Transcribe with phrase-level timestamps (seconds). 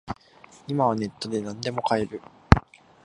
[0.67, 2.19] 今はネットでなんでも買える